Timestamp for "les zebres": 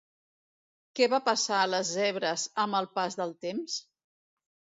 1.73-2.47